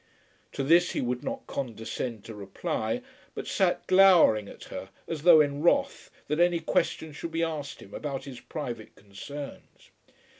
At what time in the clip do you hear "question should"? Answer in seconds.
6.59-7.29